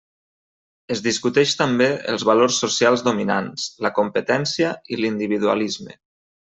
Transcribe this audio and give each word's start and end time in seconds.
Es 0.95 1.03
discuteix 1.07 1.53
també 1.59 1.89
els 2.15 2.25
valors 2.31 2.59
socials 2.65 3.05
dominants, 3.11 3.69
la 3.87 3.95
competència 4.01 4.77
i 4.97 5.03
l'individualisme. 5.03 6.01